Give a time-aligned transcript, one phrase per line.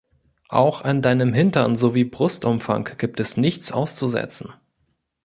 [0.49, 4.51] Auch an deinem Hintern sowie Brustumfang gibt es nichts auszusetzen.